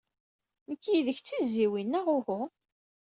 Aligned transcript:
Nekk 0.69 0.83
yid-k 0.91 1.17
d 1.21 1.25
tizzyiwin 1.27 1.87
neɣ 1.91 2.05
uhu? 2.17 2.41